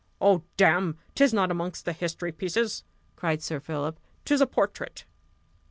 [0.19, 0.97] "Oh, damme!
[1.13, 2.83] 'tis not amongst the history pieces,"
[3.15, 5.05] cried Sir Philip; "'tis a portrait."